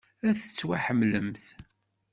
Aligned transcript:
Ad 0.27 0.35
tettwaḥemmlemt. 0.37 1.45